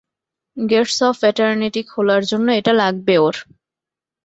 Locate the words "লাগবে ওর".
2.81-3.35